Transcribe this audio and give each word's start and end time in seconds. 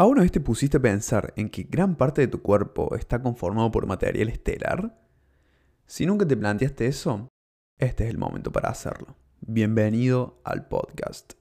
¿Ahora 0.00 0.22
vez 0.22 0.32
te 0.32 0.40
pusiste 0.40 0.78
a 0.78 0.80
pensar 0.80 1.34
en 1.36 1.50
que 1.50 1.64
gran 1.64 1.94
parte 1.94 2.22
de 2.22 2.28
tu 2.28 2.40
cuerpo 2.40 2.96
está 2.96 3.20
conformado 3.20 3.70
por 3.70 3.86
material 3.86 4.30
estelar? 4.30 4.98
Si 5.84 6.06
nunca 6.06 6.26
te 6.26 6.38
planteaste 6.38 6.86
eso, 6.86 7.28
este 7.78 8.04
es 8.04 8.10
el 8.10 8.16
momento 8.16 8.50
para 8.50 8.70
hacerlo. 8.70 9.14
Bienvenido 9.42 10.40
al 10.42 10.68
podcast. 10.68 11.34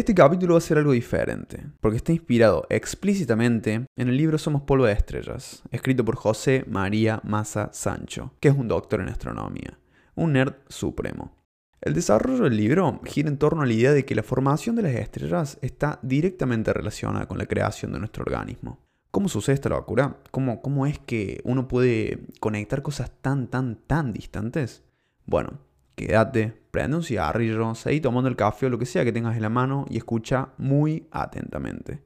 Este 0.00 0.14
capítulo 0.14 0.54
va 0.54 0.58
a 0.58 0.62
ser 0.62 0.78
algo 0.78 0.92
diferente, 0.92 1.62
porque 1.78 1.98
está 1.98 2.10
inspirado 2.10 2.66
explícitamente 2.70 3.84
en 3.96 4.08
el 4.08 4.16
libro 4.16 4.38
Somos 4.38 4.62
polvo 4.62 4.86
de 4.86 4.94
estrellas, 4.94 5.62
escrito 5.70 6.06
por 6.06 6.16
José 6.16 6.64
María 6.66 7.20
Massa 7.22 7.68
Sancho, 7.74 8.32
que 8.40 8.48
es 8.48 8.56
un 8.56 8.66
doctor 8.66 9.02
en 9.02 9.10
astronomía, 9.10 9.78
un 10.14 10.32
nerd 10.32 10.54
supremo. 10.68 11.36
El 11.82 11.92
desarrollo 11.92 12.44
del 12.44 12.56
libro 12.56 13.02
gira 13.04 13.28
en 13.28 13.36
torno 13.36 13.60
a 13.60 13.66
la 13.66 13.74
idea 13.74 13.92
de 13.92 14.06
que 14.06 14.14
la 14.14 14.22
formación 14.22 14.74
de 14.74 14.84
las 14.84 14.94
estrellas 14.94 15.58
está 15.60 15.98
directamente 16.00 16.72
relacionada 16.72 17.28
con 17.28 17.36
la 17.36 17.44
creación 17.44 17.92
de 17.92 17.98
nuestro 17.98 18.22
organismo. 18.22 18.78
¿Cómo 19.10 19.28
sucede 19.28 19.56
esta 19.56 19.68
locura? 19.68 20.16
¿Cómo, 20.30 20.62
¿Cómo 20.62 20.86
es 20.86 20.98
que 20.98 21.42
uno 21.44 21.68
puede 21.68 22.20
conectar 22.40 22.80
cosas 22.80 23.12
tan, 23.20 23.48
tan, 23.48 23.76
tan 23.76 24.14
distantes? 24.14 24.82
Bueno, 25.26 25.58
quédate, 26.06 26.52
prende 26.70 26.96
un 26.96 27.02
cigarrillo, 27.02 27.74
seguí 27.74 28.00
tomando 28.00 28.28
el 28.28 28.36
café 28.36 28.66
o 28.66 28.70
lo 28.70 28.78
que 28.78 28.86
sea 28.86 29.04
que 29.04 29.12
tengas 29.12 29.36
en 29.36 29.42
la 29.42 29.48
mano 29.48 29.86
y 29.88 29.96
escucha 29.96 30.50
muy 30.58 31.06
atentamente. 31.10 32.02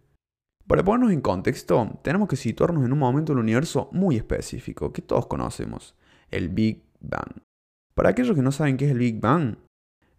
Para 0.67 0.83
ponernos 0.83 1.13
en 1.13 1.21
contexto, 1.21 2.01
tenemos 2.03 2.29
que 2.29 2.37
situarnos 2.37 2.85
en 2.85 2.93
un 2.93 2.99
momento 2.99 3.33
del 3.33 3.43
universo 3.43 3.91
muy 3.93 4.17
específico 4.17 4.93
que 4.93 5.03
todos 5.03 5.27
conocemos, 5.27 5.95
el 6.31 6.49
Big 6.49 6.83
Bang. 7.01 7.43
Para 7.95 8.11
aquellos 8.11 8.35
que 8.35 8.43
no 8.43 8.51
saben 8.51 8.77
qué 8.77 8.87
es 8.87 8.91
el 8.93 8.99
Big 8.99 9.21
Bang, 9.21 9.57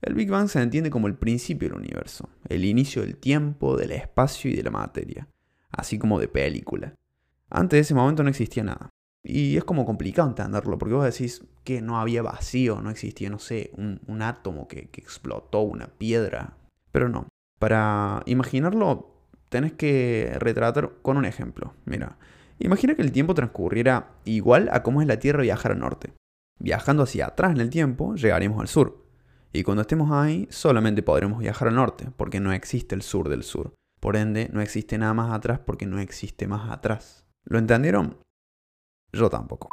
el 0.02 0.14
Big 0.14 0.30
Bang 0.30 0.48
se 0.48 0.62
entiende 0.62 0.92
como 0.92 1.08
el 1.08 1.16
principio 1.16 1.70
del 1.70 1.80
universo, 1.80 2.30
el 2.48 2.64
inicio 2.64 3.02
del 3.02 3.18
tiempo, 3.18 3.76
del 3.76 3.92
espacio 3.92 4.52
y 4.52 4.56
de 4.56 4.64
la 4.64 4.70
materia, 4.70 5.28
así 5.72 5.98
como 5.98 6.20
de 6.20 6.28
película. 6.28 6.94
Antes 7.50 7.78
de 7.78 7.82
ese 7.82 7.96
momento 7.96 8.22
no 8.22 8.30
existía 8.30 8.64
nada. 8.64 8.90
Y 9.28 9.58
es 9.58 9.64
como 9.64 9.86
complicado 9.86 10.30
entenderlo, 10.30 10.78
porque 10.78 10.94
vos 10.94 11.04
decís 11.04 11.44
que 11.64 11.82
no 11.82 12.00
había 12.00 12.22
vacío, 12.22 12.80
no 12.82 12.92
existía, 12.92 13.30
no 13.32 13.40
sé, 13.40 13.72
un, 13.76 14.22
átomo 14.22 14.68
que, 14.68 14.88
que 14.90 15.02
explotó, 15.02 15.62
una 15.62 15.88
piedra. 15.88 16.58
Pero 16.92 17.10
no. 17.10 17.28
Para 17.58 18.22
imaginarlo, 18.28 19.16
tenés 19.50 19.74
que 19.74 20.32
retratar 20.38 20.92
con 21.02 21.18
un 21.18 21.26
ejemplo. 21.26 21.74
Mira, 21.86 22.20
imagina 22.60 22.94
que 22.94 23.02
el 23.02 23.12
tiempo 23.12 23.34
transcurriera 23.34 24.12
igual 24.26 24.70
a 24.72 24.84
cómo 24.84 25.02
es 25.02 25.08
la 25.08 25.18
Tierra 25.18 25.42
viajar 25.42 25.72
al 25.72 25.80
norte. 25.80 26.14
Viajando 26.60 27.04
hacia 27.04 27.26
atrás 27.26 27.52
en 27.52 27.62
el 27.62 27.72
tiempo, 27.72 28.14
llegaremos 28.14 28.62
al 28.62 28.68
sur. 28.68 29.06
Y 29.54 29.64
cuando 29.64 29.82
estemos 29.82 30.12
ahí, 30.12 30.48
solamente 30.52 31.02
podremos 31.02 31.40
viajar 31.40 31.70
al 31.70 31.76
norte, 31.76 32.10
porque 32.16 32.40
no 32.40 32.54
existe 32.54 32.94
el 32.94 33.02
sur 33.02 33.30
del 33.30 33.42
sur. 33.42 33.74
Por 34.00 34.18
ende, 34.18 34.50
no 34.54 34.62
existe 34.62 35.00
nada 35.00 35.16
más 35.16 35.34
atrás 35.34 35.60
porque 35.60 35.88
no 35.88 36.00
existe 36.00 36.48
más 36.48 36.70
atrás. 36.70 37.26
¿Lo 37.46 37.58
entendieron? 37.58 38.18
Yo 39.16 39.30
tampoco. 39.30 39.70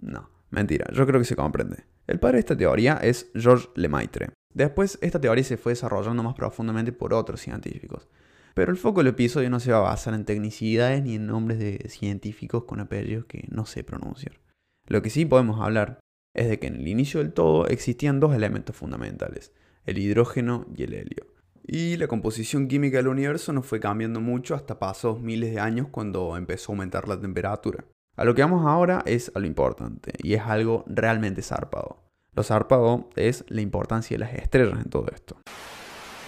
No, 0.00 0.30
mentira, 0.50 0.86
yo 0.92 1.06
creo 1.06 1.20
que 1.20 1.26
se 1.26 1.34
comprende. 1.34 1.84
El 2.06 2.20
padre 2.20 2.36
de 2.36 2.40
esta 2.40 2.56
teoría 2.56 2.98
es 3.02 3.30
Georges 3.34 3.70
Lemaitre. 3.74 4.30
Después, 4.52 4.98
esta 5.02 5.20
teoría 5.20 5.42
se 5.42 5.56
fue 5.56 5.72
desarrollando 5.72 6.22
más 6.22 6.34
profundamente 6.34 6.92
por 6.92 7.12
otros 7.14 7.40
científicos. 7.40 8.08
Pero 8.54 8.70
el 8.70 8.78
foco 8.78 9.00
del 9.00 9.08
episodio 9.08 9.50
no 9.50 9.58
se 9.58 9.72
va 9.72 9.78
a 9.78 9.90
basar 9.90 10.14
en 10.14 10.24
tecnicidades 10.24 11.02
ni 11.02 11.16
en 11.16 11.26
nombres 11.26 11.58
de 11.58 11.88
científicos 11.88 12.64
con 12.64 12.78
apellidos 12.78 13.24
que 13.24 13.48
no 13.50 13.66
sé 13.66 13.82
pronunciar. 13.82 14.38
Lo 14.86 15.02
que 15.02 15.10
sí 15.10 15.24
podemos 15.24 15.60
hablar 15.60 15.98
es 16.34 16.48
de 16.48 16.60
que 16.60 16.68
en 16.68 16.76
el 16.76 16.86
inicio 16.86 17.18
del 17.18 17.32
todo 17.32 17.66
existían 17.66 18.20
dos 18.20 18.36
elementos 18.36 18.76
fundamentales, 18.76 19.52
el 19.84 19.98
hidrógeno 19.98 20.66
y 20.76 20.84
el 20.84 20.94
helio. 20.94 21.26
Y 21.66 21.96
la 21.96 22.06
composición 22.06 22.68
química 22.68 22.98
del 22.98 23.08
universo 23.08 23.52
no 23.52 23.62
fue 23.62 23.80
cambiando 23.80 24.20
mucho 24.20 24.54
hasta 24.54 24.78
pasados 24.78 25.20
miles 25.20 25.52
de 25.52 25.58
años 25.58 25.88
cuando 25.90 26.36
empezó 26.36 26.70
a 26.70 26.74
aumentar 26.74 27.08
la 27.08 27.20
temperatura. 27.20 27.84
A 28.16 28.24
lo 28.24 28.34
que 28.34 28.42
vamos 28.42 28.64
ahora 28.64 29.02
es 29.06 29.32
a 29.34 29.40
lo 29.40 29.46
importante, 29.46 30.12
y 30.22 30.34
es 30.34 30.42
algo 30.42 30.84
realmente 30.86 31.42
zarpado. 31.42 32.02
Lo 32.34 32.42
zarpado 32.42 33.10
es 33.16 33.44
la 33.48 33.60
importancia 33.60 34.16
de 34.16 34.20
las 34.20 34.34
estrellas 34.34 34.78
en 34.78 34.88
todo 34.88 35.06
esto. 35.12 35.36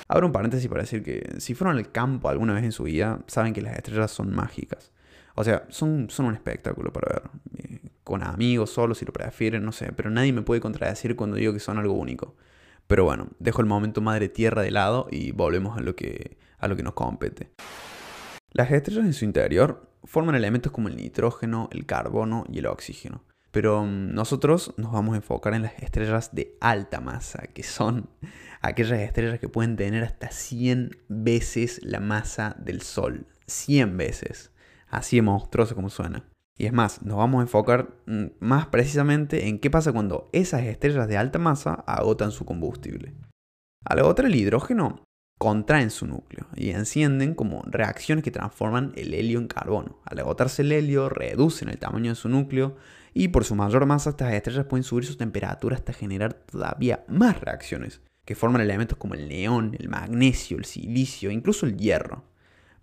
Abro 0.08 0.26
un 0.26 0.32
paréntesis 0.32 0.68
para 0.68 0.82
decir 0.82 1.02
que 1.02 1.40
si 1.40 1.54
fueron 1.54 1.76
al 1.76 1.90
campo 1.90 2.28
alguna 2.28 2.54
vez 2.54 2.64
en 2.64 2.72
su 2.72 2.84
vida, 2.84 3.20
saben 3.26 3.52
que 3.52 3.62
las 3.62 3.76
estrellas 3.76 4.10
son 4.10 4.34
mágicas. 4.34 4.92
O 5.34 5.44
sea, 5.44 5.64
son, 5.68 6.08
un 6.18 6.34
espectáculo 6.34 6.92
para 6.92 7.20
ver. 7.20 7.30
Eh, 7.58 7.80
con 8.02 8.22
amigos, 8.22 8.70
solos, 8.70 8.98
si 8.98 9.04
lo 9.04 9.12
prefieren, 9.12 9.64
no 9.64 9.72
sé. 9.72 9.92
Pero 9.92 10.10
nadie 10.10 10.32
me 10.32 10.42
puede 10.42 10.60
contradecir 10.60 11.16
cuando 11.16 11.36
digo 11.36 11.52
que 11.52 11.58
son 11.58 11.78
algo 11.78 11.94
único. 11.94 12.36
Pero 12.86 13.04
bueno, 13.04 13.28
dejo 13.40 13.60
el 13.60 13.66
momento 13.66 14.00
madre 14.00 14.28
tierra 14.28 14.62
de 14.62 14.70
lado 14.70 15.08
y 15.10 15.32
volvemos 15.32 15.76
a 15.76 15.80
lo 15.80 15.96
que, 15.96 16.38
a 16.58 16.68
lo 16.68 16.76
que 16.76 16.84
nos 16.84 16.94
compete. 16.94 17.50
Las 18.52 18.70
estrellas 18.70 19.04
en 19.04 19.12
su 19.12 19.24
interior 19.24 19.90
forman 20.06 20.34
elementos 20.34 20.72
como 20.72 20.88
el 20.88 20.96
nitrógeno, 20.96 21.68
el 21.72 21.86
carbono 21.86 22.44
y 22.50 22.58
el 22.58 22.66
oxígeno. 22.66 23.24
Pero 23.50 23.84
mm, 23.84 24.12
nosotros 24.14 24.74
nos 24.76 24.92
vamos 24.92 25.14
a 25.14 25.16
enfocar 25.16 25.54
en 25.54 25.62
las 25.62 25.78
estrellas 25.82 26.34
de 26.34 26.56
alta 26.60 27.00
masa, 27.00 27.46
que 27.48 27.62
son 27.62 28.08
aquellas 28.60 29.00
estrellas 29.00 29.38
que 29.38 29.48
pueden 29.48 29.76
tener 29.76 30.04
hasta 30.04 30.30
100 30.30 30.98
veces 31.08 31.80
la 31.82 32.00
masa 32.00 32.56
del 32.58 32.82
Sol. 32.82 33.26
100 33.46 33.96
veces. 33.96 34.52
Así 34.88 35.16
de 35.16 35.22
monstruoso 35.22 35.74
como 35.74 35.90
suena. 35.90 36.24
Y 36.58 36.66
es 36.66 36.72
más, 36.72 37.02
nos 37.02 37.18
vamos 37.18 37.40
a 37.40 37.42
enfocar 37.42 37.94
mm, 38.06 38.26
más 38.40 38.66
precisamente 38.66 39.48
en 39.48 39.58
qué 39.58 39.70
pasa 39.70 39.92
cuando 39.92 40.30
esas 40.32 40.62
estrellas 40.62 41.06
de 41.08 41.16
alta 41.16 41.38
masa 41.38 41.84
agotan 41.86 42.32
su 42.32 42.44
combustible. 42.44 43.14
Al 43.84 44.00
agotar 44.00 44.26
el 44.26 44.34
hidrógeno, 44.34 45.04
contraen 45.38 45.90
su 45.90 46.06
núcleo 46.06 46.46
y 46.54 46.70
encienden 46.70 47.34
como 47.34 47.62
reacciones 47.66 48.24
que 48.24 48.30
transforman 48.30 48.92
el 48.96 49.12
helio 49.12 49.38
en 49.38 49.48
carbono. 49.48 50.00
Al 50.04 50.18
agotarse 50.18 50.62
el 50.62 50.72
helio, 50.72 51.08
reducen 51.08 51.68
el 51.68 51.78
tamaño 51.78 52.10
de 52.10 52.16
su 52.16 52.28
núcleo 52.28 52.76
y 53.12 53.28
por 53.28 53.44
su 53.44 53.54
mayor 53.54 53.86
masa 53.86 54.10
estas 54.10 54.32
estrellas 54.32 54.66
pueden 54.66 54.84
subir 54.84 55.04
su 55.04 55.16
temperatura 55.16 55.76
hasta 55.76 55.92
generar 55.92 56.34
todavía 56.34 57.04
más 57.08 57.40
reacciones, 57.40 58.00
que 58.24 58.34
forman 58.34 58.62
elementos 58.62 58.98
como 58.98 59.14
el 59.14 59.28
neón, 59.28 59.76
el 59.78 59.88
magnesio, 59.88 60.56
el 60.56 60.64
silicio, 60.64 61.30
incluso 61.30 61.66
el 61.66 61.76
hierro. 61.76 62.24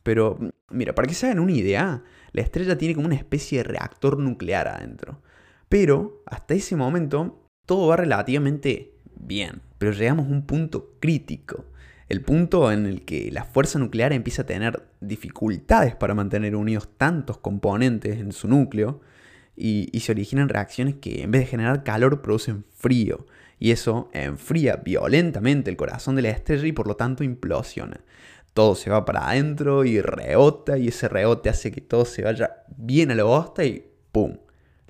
Pero 0.03 0.37
mira, 0.69 0.93
para 0.93 1.07
que 1.07 1.13
se 1.13 1.27
hagan 1.27 1.39
una 1.39 1.53
idea, 1.53 2.03
la 2.31 2.41
estrella 2.41 2.77
tiene 2.77 2.95
como 2.95 3.07
una 3.07 3.15
especie 3.15 3.59
de 3.59 3.63
reactor 3.63 4.19
nuclear 4.19 4.67
adentro. 4.67 5.21
Pero 5.69 6.23
hasta 6.25 6.53
ese 6.53 6.75
momento 6.75 7.49
todo 7.65 7.87
va 7.87 7.95
relativamente 7.95 8.95
bien, 9.15 9.61
pero 9.77 9.91
llegamos 9.91 10.27
a 10.27 10.31
un 10.31 10.45
punto 10.45 10.97
crítico 10.99 11.72
el 12.09 12.21
punto 12.21 12.71
en 12.71 12.85
el 12.85 13.05
que 13.05 13.31
la 13.31 13.43
fuerza 13.43 13.79
nuclear 13.79 14.13
empieza 14.13 14.43
a 14.43 14.45
tener 14.45 14.83
dificultades 14.99 15.95
para 15.95 16.13
mantener 16.13 16.55
unidos 16.55 16.89
tantos 16.97 17.37
componentes 17.37 18.19
en 18.19 18.31
su 18.31 18.47
núcleo 18.47 19.01
y, 19.55 19.99
se 19.99 20.11
originan 20.11 20.49
reacciones 20.49 20.95
que 20.95 21.21
en 21.21 21.31
vez 21.31 21.41
de 21.41 21.47
generar 21.47 21.83
calor 21.83 22.21
producen 22.21 22.65
frío 22.75 23.25
y 23.59 23.71
eso 23.71 24.09
enfría 24.13 24.77
violentamente 24.77 25.69
el 25.69 25.77
corazón 25.77 26.15
de 26.15 26.23
la 26.23 26.29
estrella 26.29 26.65
y 26.65 26.71
por 26.71 26.87
lo 26.87 26.95
tanto 26.95 27.23
implosiona. 27.23 28.01
Todo 28.53 28.75
se 28.75 28.89
va 28.89 29.05
para 29.05 29.29
adentro 29.29 29.85
y 29.85 30.01
rebota 30.01 30.77
y 30.77 30.89
ese 30.89 31.07
rebote 31.07 31.49
hace 31.49 31.71
que 31.71 31.81
todo 31.81 32.05
se 32.05 32.23
vaya 32.23 32.63
bien 32.75 33.11
a 33.11 33.15
la 33.15 33.23
bosta 33.23 33.63
y 33.63 33.87
¡pum! 34.11 34.37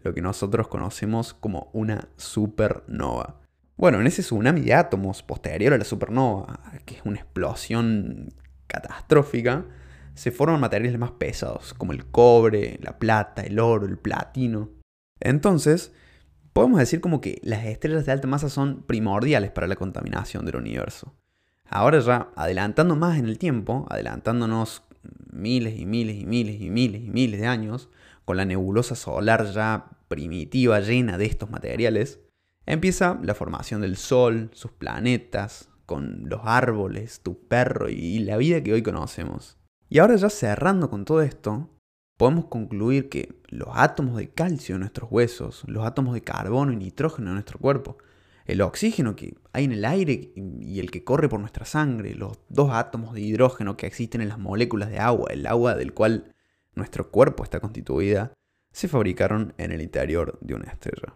Lo 0.01 0.13
que 0.13 0.21
nosotros 0.21 0.67
conocemos 0.67 1.33
como 1.33 1.69
una 1.71 2.09
supernova. 2.17 3.42
Bueno, 3.75 3.99
en 3.99 4.07
ese 4.07 4.21
tsunami 4.21 4.61
de 4.61 4.73
átomos 4.73 5.23
posterior 5.23 5.73
a 5.73 5.77
la 5.77 5.83
supernova, 5.83 6.59
que 6.85 6.95
es 6.95 7.01
una 7.05 7.17
explosión 7.17 8.33
catastrófica, 8.67 9.65
se 10.13 10.31
forman 10.31 10.59
materiales 10.59 10.97
más 10.99 11.11
pesados, 11.11 11.73
como 11.73 11.91
el 11.91 12.05
cobre, 12.05 12.79
la 12.81 12.99
plata, 12.99 13.41
el 13.41 13.59
oro, 13.59 13.87
el 13.87 13.97
platino. 13.97 14.69
Entonces, 15.19 15.91
podemos 16.53 16.79
decir 16.79 17.01
como 17.01 17.19
que 17.19 17.39
las 17.43 17.65
estrellas 17.65 18.05
de 18.05 18.11
alta 18.11 18.27
masa 18.27 18.49
son 18.49 18.83
primordiales 18.83 19.51
para 19.51 19.67
la 19.67 19.75
contaminación 19.75 20.45
del 20.45 20.57
universo. 20.57 21.15
Ahora 21.67 21.99
ya, 21.99 22.29
adelantando 22.35 22.95
más 22.95 23.17
en 23.17 23.25
el 23.25 23.39
tiempo, 23.39 23.87
adelantándonos 23.89 24.83
miles 25.31 25.79
y 25.79 25.85
miles 25.85 26.21
y 26.21 26.25
miles 26.25 26.61
y 26.61 26.69
miles 26.69 27.01
y 27.01 27.09
miles 27.09 27.41
de 27.41 27.47
años, 27.47 27.89
con 28.25 28.37
la 28.37 28.45
nebulosa 28.45 28.95
solar 28.95 29.51
ya 29.51 29.87
primitiva 30.07 30.79
llena 30.79 31.17
de 31.17 31.25
estos 31.25 31.49
materiales, 31.49 32.19
Empieza 32.65 33.19
la 33.21 33.35
formación 33.35 33.81
del 33.81 33.97
Sol, 33.97 34.49
sus 34.53 34.71
planetas, 34.71 35.69
con 35.85 36.29
los 36.29 36.41
árboles, 36.43 37.21
tu 37.21 37.47
perro 37.47 37.89
y 37.89 38.19
la 38.19 38.37
vida 38.37 38.63
que 38.63 38.73
hoy 38.73 38.81
conocemos. 38.81 39.57
Y 39.89 39.99
ahora 39.99 40.15
ya 40.15 40.29
cerrando 40.29 40.89
con 40.89 41.05
todo 41.05 41.21
esto, 41.21 41.69
podemos 42.17 42.45
concluir 42.45 43.09
que 43.09 43.41
los 43.49 43.69
átomos 43.73 44.17
de 44.17 44.29
calcio 44.29 44.75
en 44.75 44.81
nuestros 44.81 45.11
huesos, 45.11 45.63
los 45.67 45.85
átomos 45.85 46.13
de 46.13 46.21
carbono 46.21 46.71
y 46.71 46.77
nitrógeno 46.77 47.29
en 47.29 47.35
nuestro 47.35 47.59
cuerpo, 47.59 47.97
el 48.45 48.61
oxígeno 48.61 49.15
que 49.15 49.37
hay 49.51 49.65
en 49.65 49.73
el 49.73 49.85
aire 49.85 50.33
y 50.35 50.79
el 50.79 50.91
que 50.91 51.03
corre 51.03 51.29
por 51.29 51.39
nuestra 51.39 51.65
sangre, 51.65 52.15
los 52.15 52.39
dos 52.49 52.71
átomos 52.71 53.13
de 53.13 53.21
hidrógeno 53.21 53.77
que 53.77 53.87
existen 53.87 54.21
en 54.21 54.29
las 54.29 54.39
moléculas 54.39 54.89
de 54.89 54.99
agua, 54.99 55.29
el 55.31 55.45
agua 55.47 55.75
del 55.75 55.93
cual 55.93 56.33
nuestro 56.75 57.11
cuerpo 57.11 57.43
está 57.43 57.59
constituida, 57.59 58.33
se 58.71 58.87
fabricaron 58.87 59.53
en 59.57 59.71
el 59.71 59.81
interior 59.81 60.37
de 60.41 60.55
una 60.55 60.71
estrella. 60.71 61.13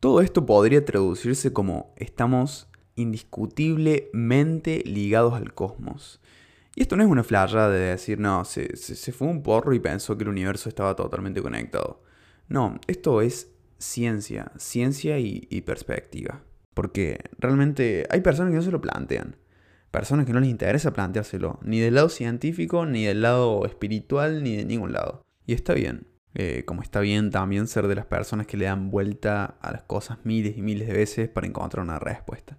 Todo 0.00 0.22
esto 0.22 0.46
podría 0.46 0.82
traducirse 0.82 1.52
como 1.52 1.92
estamos 1.96 2.68
indiscutiblemente 2.96 4.82
ligados 4.86 5.34
al 5.34 5.52
cosmos. 5.52 6.22
Y 6.74 6.80
esto 6.80 6.96
no 6.96 7.02
es 7.02 7.10
una 7.10 7.22
flasha 7.22 7.68
de 7.68 7.80
decir, 7.80 8.18
no, 8.18 8.46
se, 8.46 8.74
fue 9.12 9.28
un 9.28 9.42
porro 9.42 9.74
y 9.74 9.78
pensó 9.78 10.16
que 10.16 10.24
el 10.24 10.30
universo 10.30 10.70
estaba 10.70 10.96
totalmente 10.96 11.42
conectado. 11.42 12.02
No, 12.48 12.80
esto 12.86 13.20
es 13.20 13.50
ciencia, 13.76 14.52
ciencia 14.56 15.18
y, 15.18 15.46
y 15.50 15.60
perspectiva. 15.60 16.42
Porque 16.72 17.18
realmente 17.38 18.06
hay 18.08 18.22
personas 18.22 18.52
que 18.52 18.56
no 18.56 18.62
se 18.62 18.70
lo 18.70 18.80
plantean. 18.80 19.36
Personas 19.90 20.24
que 20.24 20.32
no 20.32 20.40
les 20.40 20.48
interesa 20.48 20.94
planteárselo, 20.94 21.58
ni 21.62 21.78
del 21.78 21.96
lado 21.96 22.08
científico, 22.08 22.86
ni 22.86 23.04
del 23.04 23.20
lado 23.20 23.66
espiritual, 23.66 24.42
ni 24.42 24.56
de 24.56 24.64
ningún 24.64 24.92
lado. 24.92 25.26
Y 25.44 25.52
está 25.52 25.74
bien. 25.74 26.06
Eh, 26.34 26.64
como 26.64 26.82
está 26.82 27.00
bien 27.00 27.30
también 27.30 27.66
ser 27.66 27.88
de 27.88 27.96
las 27.96 28.06
personas 28.06 28.46
que 28.46 28.56
le 28.56 28.66
dan 28.66 28.90
vuelta 28.90 29.56
a 29.60 29.72
las 29.72 29.82
cosas 29.82 30.18
miles 30.24 30.56
y 30.56 30.62
miles 30.62 30.86
de 30.86 30.94
veces 30.94 31.28
para 31.28 31.46
encontrar 31.46 31.84
una 31.84 31.98
respuesta. 31.98 32.58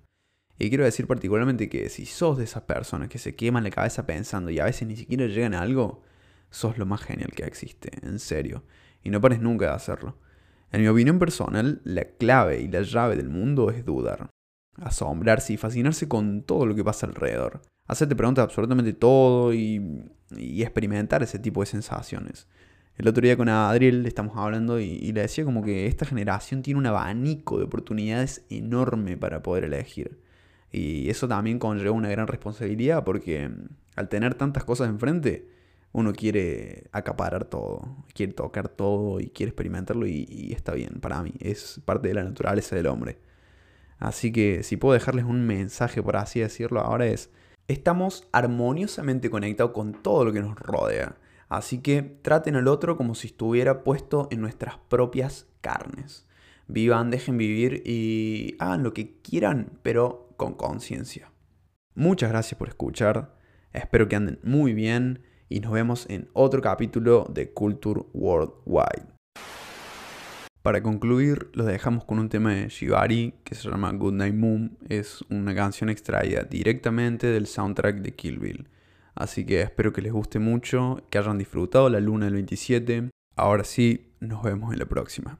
Y 0.60 0.70
quiero 0.70 0.84
decir 0.84 1.08
particularmente 1.08 1.70
que 1.70 1.90
si 1.90 2.06
sos 2.06 2.38
de 2.38 2.44
esas 2.44 2.64
personas 2.64 3.10
que 3.10 3.18
se 3.18 3.36
queman 3.36 3.64
la 3.64 3.72
cabeza 3.72 4.06
pensando 4.06 4.52
y 4.52 4.60
a 4.60 4.66
veces 4.66 4.88
ni 4.88 4.96
siquiera 4.96 5.26
llegan 5.26 5.54
a 5.54 5.62
algo, 5.62 6.04
sos 6.52 6.78
lo 6.78 6.86
más 6.86 7.02
genial 7.02 7.32
que 7.32 7.44
existe, 7.44 7.90
en 8.06 8.20
serio. 8.20 8.64
Y 9.04 9.10
no 9.10 9.22
pares 9.22 9.42
nunca 9.42 9.66
de 9.66 9.72
hacerlo. 9.72 10.18
En 10.72 10.82
mi 10.82 10.88
opinión 10.88 11.18
personal, 11.18 11.82
la 11.84 12.04
clave 12.04 12.62
y 12.62 12.68
la 12.68 12.82
llave 12.82 13.16
del 13.16 13.30
mundo 13.30 13.72
es 13.72 13.86
dudar. 13.86 14.30
Asombrarse 14.78 15.54
y 15.54 15.58
fascinarse 15.58 16.08
con 16.08 16.44
todo 16.44 16.66
lo 16.66 16.76
que 16.76 16.84
pasa 16.84 17.08
alrededor. 17.08 17.62
Hacerte 17.88 18.16
preguntas 18.16 18.44
absolutamente 18.44 18.94
todo 18.94 19.54
y, 19.54 20.06
y 20.38 20.62
experimentar 20.62 21.24
ese 21.24 21.40
tipo 21.40 21.62
de 21.62 21.66
sensaciones. 21.66 22.48
El 23.02 23.08
otro 23.08 23.24
día 23.24 23.36
con 23.36 23.50
Adriel 23.50 24.06
estamos 24.06 24.38
hablando 24.38 24.80
y, 24.80 25.12
le 25.12 25.22
decía 25.22 25.44
como 25.44 25.64
que 25.64 25.88
esta 25.88 26.06
generación 26.06 26.62
tiene 26.62 26.78
un 26.80 26.86
abanico 26.86 27.58
de 27.58 27.64
oportunidades 27.64 28.46
enorme 28.52 29.18
para 29.18 29.42
poder 29.42 29.64
elegir. 29.64 30.20
Y 30.72 31.10
eso 31.10 31.28
también 31.28 31.58
conlleva 31.58 31.94
una 31.94 32.10
gran 32.10 32.28
responsabilidad 32.28 33.04
porque 33.04 33.50
mm, 33.50 33.70
al 33.96 34.08
tener 34.08 34.36
tantas 34.36 34.66
cosas 34.66 34.88
enfrente, 34.88 35.48
uno 35.94 36.14
quiere 36.14 36.90
acaparar 36.92 37.46
todo, 37.46 38.06
quiere 38.14 38.34
tocar 38.34 38.70
todo 38.70 39.20
y 39.20 39.30
quiere 39.32 39.50
experimentarlo 39.50 40.06
y, 40.06 40.28
y, 40.30 40.54
está 40.54 40.74
bien 40.74 41.00
para 41.02 41.24
mí, 41.24 41.34
es 41.40 41.82
parte 41.84 42.08
de 42.10 42.14
la 42.14 42.24
naturaleza 42.24 42.76
del 42.76 42.86
hombre. 42.86 43.18
Así 43.98 44.32
que 44.32 44.62
si 44.62 44.78
puedo 44.78 44.94
dejarles 44.94 45.26
un 45.26 45.48
mensaje, 45.48 46.04
por 46.04 46.18
así 46.18 46.42
decirlo, 46.42 46.82
ahora 46.82 47.08
es, 47.08 47.32
estamos 47.68 48.28
armoniosamente 48.32 49.32
conectados 49.32 49.72
con 49.72 50.04
todo 50.04 50.24
lo 50.26 50.32
que 50.32 50.42
nos 50.42 50.56
rodea. 50.56 51.16
Así 51.52 51.80
que 51.80 52.02
traten 52.02 52.56
al 52.56 52.70
otro 52.70 52.96
como 52.96 53.14
si 53.14 53.28
estuviera 53.28 53.84
puesto 53.84 54.30
en 54.32 54.40
nuestras 54.40 54.78
propias 54.88 55.48
carnes. 55.60 56.26
Vivan, 56.70 57.12
dejen 57.12 57.38
vivir 57.38 57.84
y 57.86 58.56
hagan 58.58 58.84
lo 58.84 58.94
que 58.94 59.18
quieran, 59.22 59.78
pero 59.84 60.30
con 60.38 60.54
conciencia. 60.54 61.30
Muchas 61.94 62.30
gracias 62.30 62.58
por 62.58 62.70
escuchar. 62.70 63.36
Espero 63.74 64.08
que 64.08 64.16
anden 64.16 64.40
muy 64.44 64.74
bien 64.74 65.24
y 65.50 65.60
nos 65.60 65.74
vemos 65.74 66.10
en 66.10 66.30
otro 66.32 66.62
capítulo 66.62 67.28
de 67.30 67.52
Culture 67.52 68.04
Worldwide. 68.14 69.08
Para 70.62 70.82
concluir, 70.82 71.50
los 71.52 71.68
dejamos 71.68 72.06
con 72.06 72.20
un 72.20 72.30
tema 72.30 72.54
de 72.54 72.70
Shibari 72.70 73.34
que 73.44 73.56
se 73.56 73.70
llama 73.70 73.92
Good 73.92 74.14
Night 74.14 74.36
Moon. 74.36 74.78
Es 74.88 75.22
una 75.30 75.54
canción 75.54 75.90
extraída 75.90 76.44
directamente 76.44 77.28
del 77.28 77.46
soundtrack 77.46 77.98
de 77.98 78.14
Kill 78.14 78.40
Bill. 78.40 78.70
Así 79.16 79.46
que 79.46 79.62
espero 79.62 79.94
que 79.94 80.02
les 80.02 80.14
guste 80.14 80.40
mucho, 80.40 81.04
que 81.10 81.18
hayan 81.18 81.38
disfrutado 81.38 81.90
la 81.90 82.00
luna 82.00 82.26
del 82.26 82.36
27. 82.36 83.10
Ahora 83.36 83.64
sí, 83.64 84.14
nos 84.20 84.44
vemos 84.44 84.74
en 84.74 84.80
la 84.80 84.86
próxima. 84.86 85.40